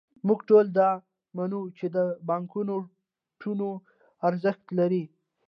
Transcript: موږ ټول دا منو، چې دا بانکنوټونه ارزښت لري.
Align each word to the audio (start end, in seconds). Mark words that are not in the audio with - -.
موږ 0.27 0.39
ټول 0.49 0.65
دا 0.79 0.89
منو، 1.37 1.61
چې 1.77 1.85
دا 1.95 2.05
بانکنوټونه 2.29 3.67
ارزښت 4.27 4.65
لري. 4.79 5.03